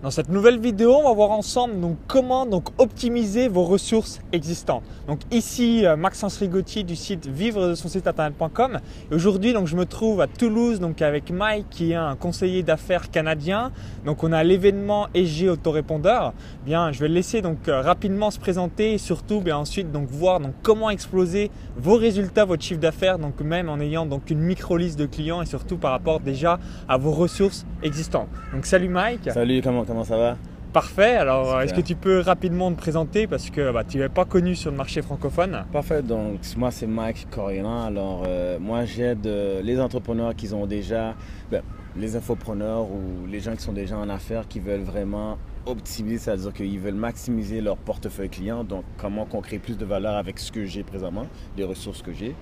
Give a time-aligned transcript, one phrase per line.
[0.00, 4.84] Dans cette nouvelle vidéo, on va voir ensemble donc, comment donc, optimiser vos ressources existantes.
[5.08, 8.78] Donc ici, euh, Maxence Rigotti du site vivre de son site internet.com.
[9.10, 13.10] Aujourd'hui, donc, je me trouve à Toulouse donc, avec Mike qui est un conseiller d'affaires
[13.10, 13.72] canadien.
[14.06, 16.32] Donc on a l'événement EG autorépondeur.
[16.64, 20.08] Bien, je vais le laisser donc euh, rapidement se présenter et surtout bien, ensuite donc,
[20.08, 24.38] voir donc, comment exploser vos résultats, votre chiffre d'affaires, donc même en ayant donc une
[24.38, 28.28] micro liste de clients et surtout par rapport déjà à vos ressources existantes.
[28.52, 29.28] Donc salut Mike.
[29.32, 30.36] Salut, comment comment ça va
[30.72, 31.16] Parfait.
[31.16, 34.54] Alors, est-ce que tu peux rapidement te présenter parce que bah, tu n'es pas connu
[34.54, 36.02] sur le marché francophone Parfait.
[36.02, 37.84] Donc, moi, c'est Mike Corian.
[37.84, 41.14] Alors, euh, moi, j'aide euh, les entrepreneurs qui ont déjà,
[41.50, 41.62] ben,
[41.96, 46.52] les infopreneurs ou les gens qui sont déjà en affaires qui veulent vraiment optimiser, c'est-à-dire
[46.52, 48.62] qu'ils veulent maximiser leur portefeuille client.
[48.62, 51.26] Donc, comment qu'on crée plus de valeur avec ce que j'ai présentement,
[51.56, 52.34] les ressources que j'ai.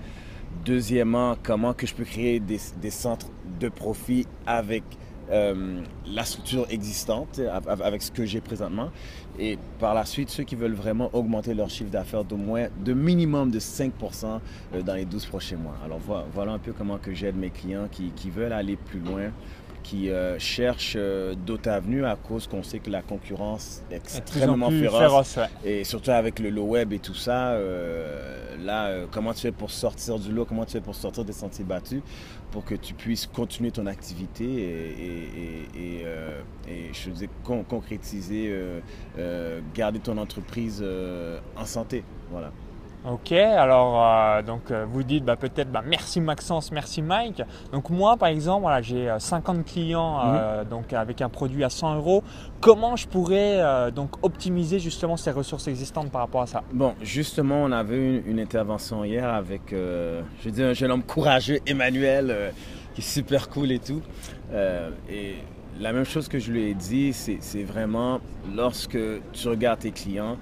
[0.65, 3.27] Deuxièmement, comment que je peux créer des, des centres
[3.61, 4.83] de profit avec
[5.31, 8.89] euh, la structure existante avec ce que j'ai présentement.
[9.39, 12.93] Et par la suite, ceux qui veulent vraiment augmenter leur chiffre d'affaires d'au moins, de
[12.93, 13.91] minimum de 5%
[14.73, 15.75] euh, dans les 12 prochains mois.
[15.85, 15.99] Alors
[16.33, 19.31] voilà, un peu comment que j'aide mes clients qui, qui veulent aller plus loin
[19.87, 24.69] qui euh, cherchent euh, d'autres avenues à cause qu'on sait que la concurrence est extrêmement
[24.69, 25.39] féroce.
[25.63, 30.19] Et surtout avec le, web et tout ça, euh, là, comment tu fais pour sortir
[30.19, 32.01] du lot, comment tu fais pour sortir des sentiers battus
[32.51, 38.53] pour que tu puisses continuer ton activité et, et, je dis concrétiser,
[39.73, 40.83] garder ton entreprise
[41.55, 42.03] en santé.
[42.29, 42.51] Voilà.
[43.05, 47.41] Ok, alors euh, donc euh, vous dites bah, peut-être bah, merci Maxence, merci Mike.
[47.71, 50.69] Donc moi par exemple, voilà, j'ai 50 euh, clients mhm.
[50.69, 52.23] donc avec un produit à 100 euros.
[52.59, 56.63] Comment je pourrais donc optimiser justement ces ressources existantes par rapport à ça?
[56.73, 61.59] Bon, justement, on avait une, une intervention hier avec, je dis un jeune homme courageux,
[61.67, 62.51] Emmanuel,
[62.95, 64.01] qui est super cool et tout.
[65.09, 65.35] et
[65.79, 68.19] la même chose que je lui ai dit, c'est vraiment
[68.55, 68.97] lorsque
[69.33, 70.37] tu regardes tes clients,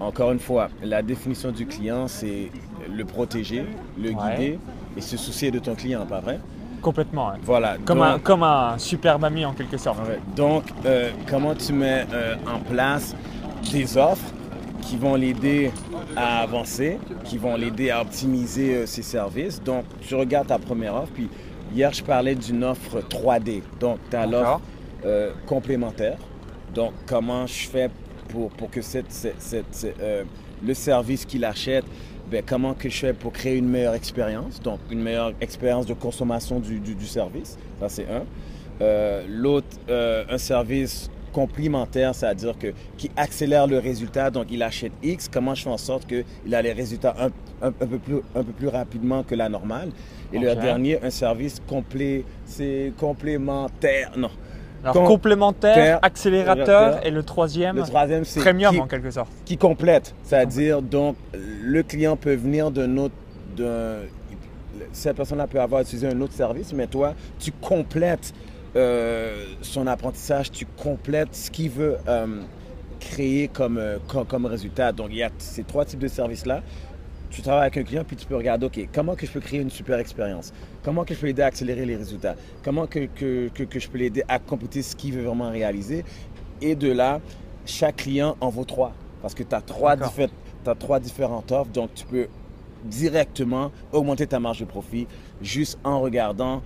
[0.00, 2.50] encore une fois, la définition du client, c'est
[2.88, 3.64] le protéger,
[4.00, 4.58] le guider
[4.96, 6.38] et se soucier de ton client, pas vrai?
[6.80, 7.32] Complètement.
[7.42, 7.76] Voilà.
[7.84, 9.98] Comme, un, comme un super ami en quelque sorte.
[10.36, 13.16] Donc, euh, comment tu mets euh, en place
[13.72, 14.32] des offres
[14.82, 15.72] qui vont l'aider
[16.16, 19.60] à avancer, qui vont l'aider à optimiser euh, ses services?
[19.60, 21.12] Donc, tu regardes ta première offre.
[21.12, 21.28] Puis,
[21.74, 23.62] hier, je parlais d'une offre 3D.
[23.80, 24.60] Donc, tu as l'offre
[25.46, 26.18] complémentaire.
[26.74, 27.88] Donc, comment je fais
[28.28, 30.24] pour, pour que cette, cette, euh,
[30.64, 31.84] le service qu'il achète,
[32.30, 35.94] ben, comment que je fais pour créer une meilleure expérience, donc une meilleure expérience de
[35.94, 37.26] consommation du, du, ça
[37.88, 38.24] c'est un.
[38.80, 44.92] Euh, l'autre, euh, un service complémentaire, c'est-à-dire que qui accélère le résultat, donc il achète
[45.02, 48.44] X, comment je fais en sorte qu'il a les résultats un, un, peu plus, un
[48.44, 49.90] peu plus rapidement que la normale.
[50.32, 51.60] Et le dernier, un service
[52.44, 54.30] c'est complémentaire, non,
[54.84, 59.30] alors complémentaire, accélérateur et le troisième, le troisième c'est premium en quelque sorte.
[59.44, 63.14] Qui complète, c'est-à-dire donc le client peut venir d'un autre,
[64.92, 68.32] cette personne-là peut avoir utilisé un autre service, mais toi tu complètes
[68.76, 72.42] euh, son apprentissage, tu complètes ce qu'il veut euh,
[73.00, 74.92] créer comme, euh, comme, comme, résultat.
[74.92, 76.62] Donc il y a ces trois types de services-là
[77.30, 79.60] tu travailles avec un client, puis tu peux regarder, OK, comment que je peux créer
[79.60, 80.52] une super expérience?
[80.82, 82.36] Comment que je peux l'aider à accélérer les résultats?
[82.62, 86.04] Comment que, que, que, je peux l'aider à compléter ce qu'il veut vraiment réaliser?
[86.60, 87.20] Et de là,
[87.66, 88.92] chaque client en vaut trois.
[89.20, 92.28] Parce que tu as, trois as trois différentes offres, donc tu peux
[92.84, 95.06] directement augmenter ta marge de profit
[95.42, 96.62] juste en regardant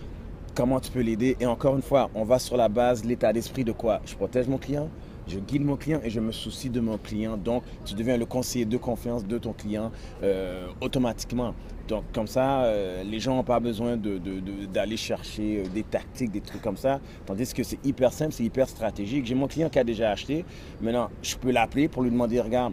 [0.54, 1.36] comment tu peux l'aider.
[1.40, 4.00] Et encore une fois, on va sur la base, l'état d'esprit de quoi?
[4.04, 4.88] Je protège mon client,
[5.28, 7.36] je guide mon client et je me soucie de mon client.
[7.36, 9.90] Donc, tu deviens le conseiller de confiance de ton client
[10.22, 11.54] euh, automatiquement.
[11.88, 16.40] Donc, comme ça, euh, les gens n'ont pas besoin d'aller chercher euh, des tactiques, des
[16.40, 17.00] trucs comme ça.
[17.26, 19.26] Tandis que c'est hyper simple, c'est hyper stratégique.
[19.26, 20.44] J'ai mon client qui a déjà acheté.
[20.80, 22.72] Maintenant, je peux l'appeler pour lui demander, regarde,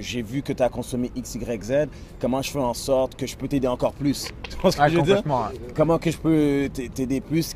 [0.00, 1.72] j'ai vu que tu as consommé X, Y, Z.
[2.20, 4.28] Comment je fais en sorte que je peux t'aider encore plus?
[4.48, 5.22] Tu vois ce que je veux dire?
[5.74, 7.54] Comment que je peux t'aider plus?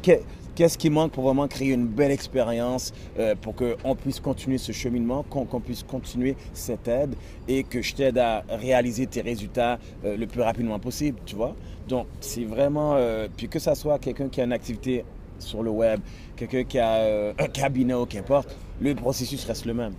[0.60, 4.72] Qu'est-ce qui manque pour vraiment créer une belle expérience euh, pour qu'on puisse continuer ce
[4.72, 7.14] cheminement, qu'on puisse continuer cette aide
[7.48, 11.56] et que je t'aide à réaliser tes résultats euh, le plus rapidement possible, tu vois?
[11.88, 15.02] Donc, c'est vraiment, euh, puis que ça soit quelqu'un qui a une activité
[15.38, 16.00] sur le web,
[16.36, 19.94] quelqu'un qui a un cabinet ou qu'importe, le processus reste le même.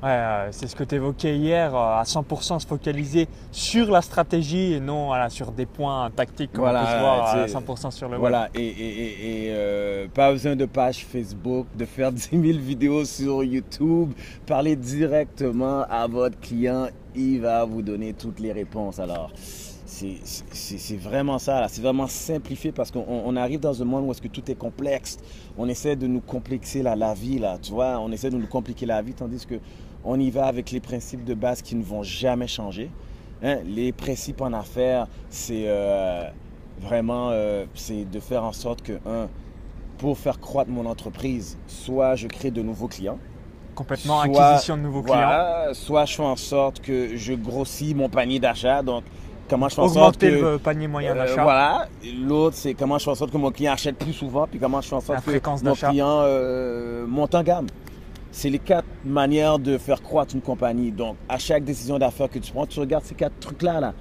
[0.00, 4.00] Ouais, euh, c'est ce que tu évoquais hier, euh, à 100% se focaliser sur la
[4.00, 8.06] stratégie et non sur des points tactiques comme voilà, on peut voir à 100% sur
[8.06, 8.20] le web.
[8.20, 13.04] Voilà, et, et, et, euh, pas besoin de page Facebook, de faire 10 000 vidéos
[13.04, 14.12] sur YouTube,
[14.46, 16.86] parler directement à votre client,
[17.16, 19.00] il va vous donner toutes les réponses.
[19.00, 19.32] Alors,
[19.84, 24.28] c'est vraiment ça, c'est vraiment simplifié parce qu'on arrive dans un monde où est-ce que
[24.28, 25.16] tout est complexe.
[25.56, 28.46] On essaie de nous complexer la, la vie, là, tu vois, on essaie de nous
[28.46, 29.56] compliquer la vie, tandis que
[30.04, 32.90] on y va avec les principes de base qui ne vont jamais changer.
[33.42, 33.58] Hein.
[33.64, 36.24] Les principes en affaires, c'est euh,
[36.80, 39.28] vraiment euh, c'est de faire en sorte que, un,
[39.98, 43.18] pour faire croître mon entreprise, soit je crée de nouveaux clients,
[43.74, 45.72] complètement acquisition de nouveaux clients.
[45.72, 48.82] Soit je fais en sorte que je grossis mon panier d'achat.
[48.82, 49.04] Donc,
[49.48, 51.42] comment je fais en sorte que le panier moyen euh, d'achat.
[51.42, 51.88] voilà.
[52.20, 54.80] L'autre, c'est comment je fais en sorte que mon client achète plus souvent, puis comment
[54.80, 57.66] je fais en sorte que mon client monte en gamme.
[58.30, 60.92] C'est les quatre manières de faire croître une compagnie.
[60.92, 63.80] Donc, à chaque décision d'affaires que tu prends, tu regardes ces quatre trucs-là.
[63.80, 63.94] Là.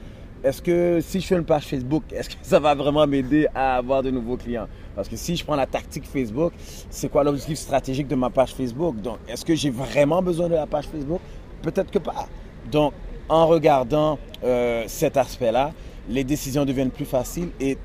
[0.44, 3.78] Est-ce que si je fais une page Facebook, est-ce que ça va vraiment m'aider à
[3.78, 4.68] avoir de nouveaux clients?
[4.96, 6.54] Parce que si je prends la tactique Facebook,
[6.90, 9.02] c'est quoi l'objectif stratégique de ma page Facebook?
[9.02, 11.22] Donc, est-ce que j'ai vraiment besoin de la page Facebook?
[11.62, 12.28] Peut-être que pas.
[12.72, 12.94] Donc,
[13.30, 15.72] en regardant euh, cet aspect-là,
[16.10, 17.78] les décisions deviennent plus faciles et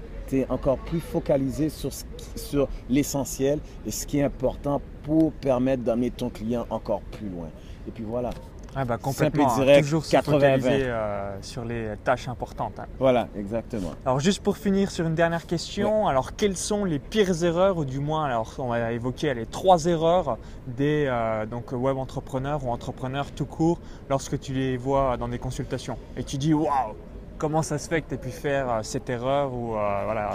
[0.49, 1.90] encore plus focalisé sur,
[2.37, 7.49] sur l'essentiel et ce qui est important pour permettre d'amener ton client encore plus loin.
[7.87, 8.31] Et puis voilà.
[8.75, 12.79] Ah bah complètement, Simple direct, toujours se focaliser euh, sur les tâches importantes.
[12.79, 12.87] Hein.
[12.99, 13.90] Voilà, exactement.
[14.06, 17.85] Alors juste pour finir sur une dernière question, alors quelles sont les pires erreurs, ou
[17.85, 22.70] du moins, alors on va évoquer les trois erreurs des euh, donc web entrepreneurs ou
[22.70, 23.78] entrepreneurs tout court
[24.08, 26.94] lorsque tu les vois dans des consultations et tu dis waouh,
[27.42, 30.30] comment ça se fait que tu aies pu faire euh, cette erreur ou voilà.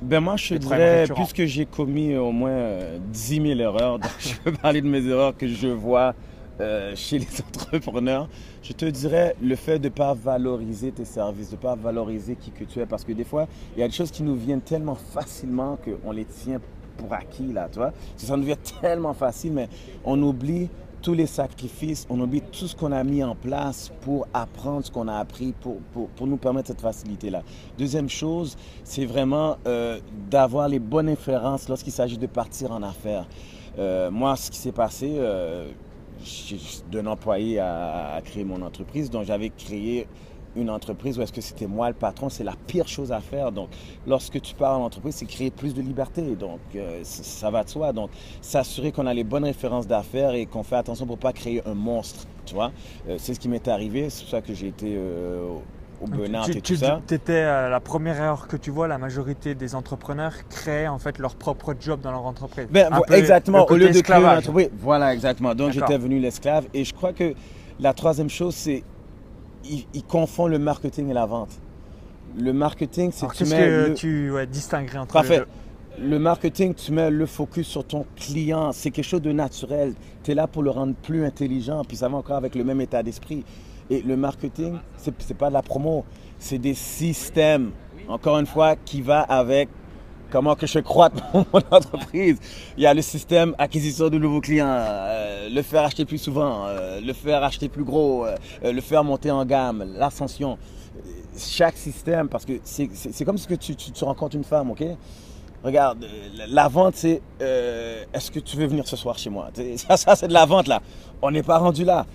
[0.00, 2.78] Ben moi, je te dirais, puisque j'ai commis au moins
[3.12, 6.14] 10 000 erreurs, donc je peux parler de mes erreurs que je vois
[6.60, 8.28] euh, chez les entrepreneurs,
[8.62, 12.36] je te dirais le fait de ne pas valoriser tes services, de ne pas valoriser
[12.36, 12.86] qui que tu es.
[12.86, 16.12] Parce que des fois, il y a des choses qui nous viennent tellement facilement qu'on
[16.12, 16.60] les tient
[16.96, 17.92] pour acquis, là, tu vois.
[18.16, 19.68] Ça nous vient tellement facile, mais
[20.04, 20.68] on oublie
[21.04, 24.90] tous les sacrifices, on oublie tout ce qu'on a mis en place pour apprendre ce
[24.90, 25.76] qu'on a appris, pour,
[26.26, 27.42] nous permettre cette facilité-là.
[27.76, 33.28] Deuxième chose, c'est vraiment euh, d'avoir les bonnes inférences lorsqu'il s'agit de partir en affaires.
[33.78, 35.20] Euh, moi, ce qui s'est passé,
[36.90, 39.10] d'un employé à, créer mon entreprise.
[39.10, 40.06] Donc, j'avais créé
[40.56, 43.52] une entreprise où est-ce que c'était moi le patron, c'est la pire chose à faire.
[43.52, 43.68] Donc,
[44.06, 46.22] lorsque tu pars en entreprise, c'est créer plus de liberté.
[46.22, 47.92] Donc, euh, ça va de soi.
[47.92, 48.10] Donc,
[48.40, 51.62] s'assurer qu'on a les bonnes références d'affaires et qu'on fait attention pour ne pas créer
[51.66, 52.26] un monstre.
[52.46, 52.72] Tu vois,
[53.08, 54.10] euh, c'est ce qui m'est arrivé.
[54.10, 55.48] C'est pour ça que j'ai été euh,
[56.02, 57.00] au burn et tout ça.
[57.06, 61.18] Tu étais la première erreur que tu vois, la majorité des entrepreneurs créent en fait
[61.18, 62.66] leur propre job dans leur entreprise.
[62.70, 64.70] Ben, exactement, au lieu de créer une entreprise.
[64.78, 65.54] Voilà, exactement.
[65.54, 66.66] Donc j'étais venu l'esclave.
[66.74, 67.34] Et je crois que
[67.80, 68.84] la troisième chose, c'est
[69.64, 71.50] ils, confondent le marketing et la vente.
[72.38, 73.94] Le marketing, c'est tu mets que le...
[73.94, 75.44] tu ouais, distinguerais entre Parfait.
[76.00, 78.72] Le marketing, tu mets le focus sur ton client.
[78.72, 79.94] C'est quelque chose de naturel.
[80.24, 82.80] Tu es là pour le rendre plus intelligent, puis ça va encore avec le même
[82.80, 83.44] état d'esprit.
[83.90, 86.04] Et le marketing, ce n'est pas de la promo,
[86.38, 87.70] c'est des systèmes,
[88.08, 89.68] encore une fois, qui va avec
[90.34, 92.38] comment que je crois mon entreprise?
[92.76, 96.66] Il y a le système acquisition de nouveaux clients, euh, le faire acheter plus souvent,
[96.66, 98.34] euh, le faire acheter plus gros, euh,
[98.64, 100.58] le faire monter en gamme, l'ascension.
[101.38, 104.84] Chaque système, parce que c'est comme si que tu, tu, rencontres une femme, ok?
[105.62, 106.04] Regarde,
[106.48, 109.50] la vente, c'est est-ce que tu veux venir ce soir chez moi?
[109.76, 110.82] Ça c'est de la vente là.
[111.22, 112.06] On n'est pas rendu là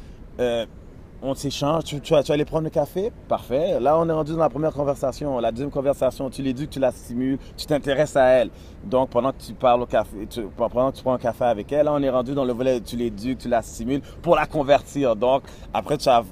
[1.21, 3.79] on s'échange, tu, tu, vas, aller prendre le café, parfait.
[3.79, 5.39] Là, on est rendu dans la première conversation.
[5.39, 8.49] La deuxième conversation, tu l'éduques, tu la stimules, tu t'intéresses à elle.
[8.85, 11.85] Donc, pendant que tu parles au café, pendant que tu prends un café avec elle,
[11.85, 15.15] là, on est rendu dans le volet, tu l'éduques, tu la stimules pour la convertir.
[15.15, 16.23] Donc, après, tu vas,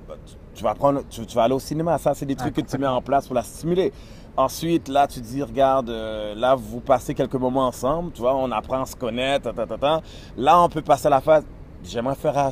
[0.56, 1.98] tu vas, prendre, tu, vas aller au cinéma.
[1.98, 3.92] Ça, c'est des trucs que tu mets en place pour la stimuler.
[4.38, 8.52] Ensuite, là, tu dis, regarde, euh, là, vous passez quelques moments ensemble, tu vois, on
[8.52, 10.02] apprend à se connaître, ta, ta, ta,
[10.38, 11.44] Là, on peut passer à la phase,
[11.84, 12.52] j'aimerais faire à,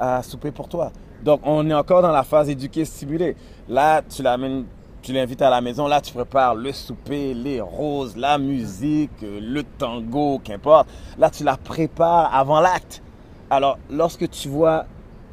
[0.00, 0.90] à souper pour toi.
[1.22, 3.36] Donc, on est encore dans la phase éduquée, stimulée.
[3.68, 4.64] Là, tu l'amènes,
[5.02, 5.86] tu l'invites à la maison.
[5.86, 10.88] Là, tu prépares le souper, les roses, la musique, le tango, qu'importe.
[11.18, 13.02] Là, tu la prépares avant l'acte.
[13.50, 14.86] Alors, lorsque tu vois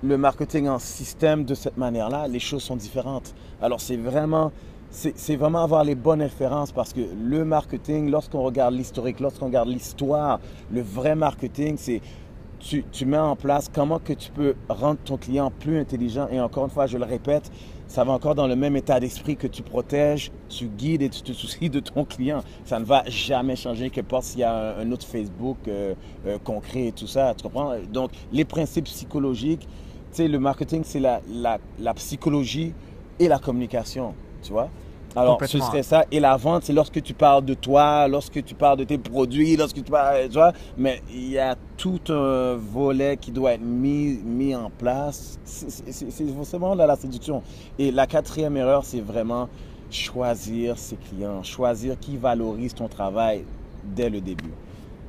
[0.03, 3.33] le marketing en système de cette manière-là, les choses sont différentes.
[3.61, 4.51] Alors, c'est vraiment,
[4.89, 9.69] c'est vraiment avoir les bonnes références parce que le marketing, lorsqu'on regarde l'historique, lorsqu'on regarde
[9.69, 10.39] l'histoire,
[10.71, 12.01] le vrai marketing, c'est
[12.59, 16.27] tu, mets en place comment que tu peux rendre ton client plus intelligent.
[16.29, 17.51] Et encore une fois, je le répète,
[17.87, 21.21] ça va encore dans le même état d'esprit que tu protèges, tu guides et tu
[21.21, 22.43] te soucies de ton client.
[22.65, 25.93] Ça ne va jamais changer que pas s'il y a un, autre Facebook euh,
[26.25, 27.33] euh, concret et tout ça.
[27.35, 27.75] Tu comprends?
[27.91, 29.67] Donc, les principes psychologiques, tu
[30.11, 32.73] sais, le marketing, c'est la, la, la psychologie
[33.19, 34.69] et la communication, tu vois?
[35.17, 36.05] Alors, ce serait ça.
[36.11, 39.55] Et la vente, c'est lorsque tu parles de toi, lorsque tu parles de tes produits,
[39.57, 40.53] lorsque tu parles, tu vois.
[40.77, 45.39] Mais il y a tout un volet qui doit être mis, mis en place.
[45.45, 47.41] C'est vraiment là la séduction.
[47.79, 49.49] Et la quatrième erreur, c'est vraiment
[49.89, 53.43] choisir ses clients, choisir qui valorise ton travail
[53.83, 54.51] dès le début.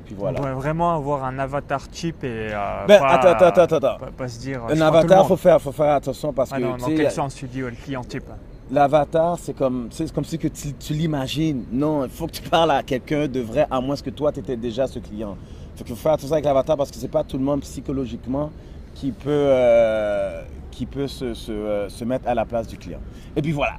[0.05, 0.39] Puis voilà.
[0.39, 3.97] On doit vraiment avoir un avatar cheap et euh, Ben, pas, attends, attends, attends, attends.
[3.99, 4.63] pas- pas se dire.
[4.63, 7.11] Un tout le avatar, faut faire, faut faire attention parce Ah que non, dans quel
[7.11, 8.23] sens tu dis le client type
[8.71, 11.65] l'avatar, c'est comme, c'est comme si que tu, l'imagines.
[11.71, 14.39] Non, il faut que tu parles à quelqu'un de vrai, à moins que toi, tu
[14.39, 15.37] étais déjà ce client.
[15.75, 18.51] Faut qu'il faut faire attention avec l'avatar parce que c'est pas tout le monde psychologiquement
[18.95, 22.99] qui peut, euh, qui peut se, se, euh, se mettre à la place du client.
[23.35, 23.77] Et puis voilà.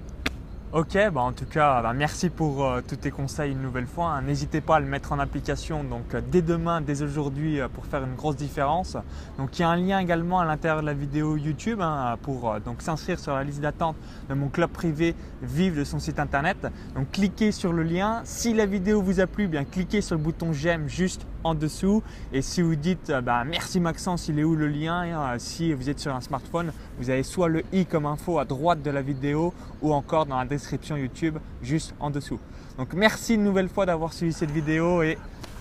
[0.72, 4.10] Ok, bah en tout cas, bah merci pour euh, tous tes conseils une nouvelle fois.
[4.10, 4.22] hein.
[4.22, 7.84] N'hésitez pas à le mettre en application donc euh, dès demain, dès aujourd'hui euh, pour
[7.86, 8.96] faire une grosse différence.
[9.36, 12.54] Donc il y a un lien également à l'intérieur de la vidéo YouTube hein, pour
[12.78, 13.96] s'inscrire sur la liste d'attente
[14.28, 16.64] de mon club privé Vive de son site internet.
[16.94, 18.20] Donc cliquez sur le lien.
[18.22, 22.02] Si la vidéo vous a plu, bien cliquez sur le bouton j'aime juste en dessous.
[22.32, 25.72] Et si vous dites euh, bah, merci Maxence, il est où le lien euh, Si
[25.72, 28.90] vous êtes sur un smartphone, vous avez soit le i comme info à droite de
[28.90, 32.38] la vidéo ou encore dans la description YouTube juste en dessous.
[32.78, 35.18] Donc merci une nouvelle fois d'avoir suivi cette vidéo et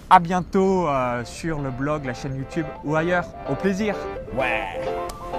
[0.09, 3.25] à bientôt euh, sur le blog, la chaîne YouTube ou ailleurs.
[3.49, 3.95] Au plaisir
[4.37, 5.38] Ouais.